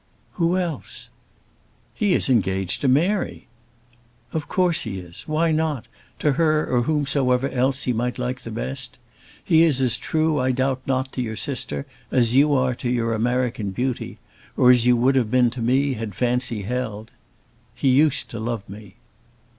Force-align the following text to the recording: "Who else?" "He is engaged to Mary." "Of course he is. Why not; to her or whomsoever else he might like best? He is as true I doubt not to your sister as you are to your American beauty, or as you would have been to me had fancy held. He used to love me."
"Who 0.31 0.57
else?" 0.57 1.11
"He 1.93 2.13
is 2.15 2.27
engaged 2.27 2.81
to 2.81 2.87
Mary." 2.87 3.45
"Of 4.33 4.47
course 4.47 4.81
he 4.81 4.97
is. 4.97 5.21
Why 5.27 5.51
not; 5.51 5.87
to 6.17 6.31
her 6.31 6.65
or 6.65 6.81
whomsoever 6.81 7.47
else 7.51 7.83
he 7.83 7.93
might 7.93 8.17
like 8.17 8.41
best? 8.55 8.97
He 9.43 9.61
is 9.61 9.79
as 9.79 9.97
true 9.97 10.39
I 10.39 10.53
doubt 10.53 10.81
not 10.87 11.11
to 11.11 11.21
your 11.21 11.35
sister 11.35 11.85
as 12.09 12.33
you 12.33 12.51
are 12.55 12.73
to 12.73 12.89
your 12.89 13.13
American 13.13 13.69
beauty, 13.69 14.17
or 14.57 14.71
as 14.71 14.87
you 14.87 14.97
would 14.97 15.13
have 15.15 15.29
been 15.29 15.51
to 15.51 15.61
me 15.61 15.93
had 15.93 16.15
fancy 16.15 16.63
held. 16.63 17.11
He 17.75 17.89
used 17.89 18.27
to 18.31 18.39
love 18.39 18.67
me." 18.67 18.95